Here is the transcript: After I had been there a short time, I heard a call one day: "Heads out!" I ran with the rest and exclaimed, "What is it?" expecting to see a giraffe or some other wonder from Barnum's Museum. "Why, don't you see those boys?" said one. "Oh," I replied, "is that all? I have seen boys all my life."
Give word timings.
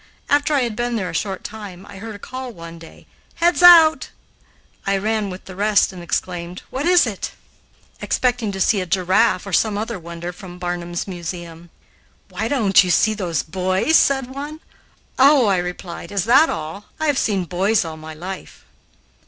After 0.31 0.55
I 0.55 0.61
had 0.61 0.75
been 0.75 0.95
there 0.95 1.11
a 1.11 1.13
short 1.13 1.43
time, 1.43 1.85
I 1.87 1.97
heard 1.99 2.15
a 2.15 2.17
call 2.17 2.51
one 2.51 2.79
day: 2.79 3.05
"Heads 3.35 3.61
out!" 3.61 4.09
I 4.87 4.97
ran 4.97 5.29
with 5.29 5.45
the 5.45 5.55
rest 5.55 5.93
and 5.93 6.01
exclaimed, 6.01 6.63
"What 6.71 6.87
is 6.87 7.05
it?" 7.05 7.33
expecting 8.01 8.51
to 8.51 8.59
see 8.59 8.81
a 8.81 8.87
giraffe 8.87 9.45
or 9.45 9.53
some 9.53 9.77
other 9.77 9.99
wonder 9.99 10.33
from 10.33 10.57
Barnum's 10.57 11.07
Museum. 11.07 11.69
"Why, 12.29 12.47
don't 12.47 12.83
you 12.83 12.89
see 12.89 13.13
those 13.13 13.43
boys?" 13.43 13.95
said 13.95 14.27
one. 14.33 14.59
"Oh," 15.19 15.45
I 15.45 15.57
replied, 15.57 16.11
"is 16.11 16.25
that 16.25 16.49
all? 16.49 16.85
I 16.99 17.05
have 17.05 17.19
seen 17.19 17.45
boys 17.45 17.85
all 17.85 17.95
my 17.95 18.15
life." 18.15 18.65